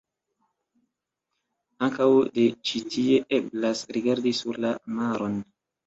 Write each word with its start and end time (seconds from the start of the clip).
Ankaŭ 1.89 2.09
de 2.39 2.47
ĉi-tie 2.71 3.23
eblas 3.41 3.87
rigardi 3.95 4.37
sur 4.43 4.63
la 4.67 4.77
maron. 5.03 5.43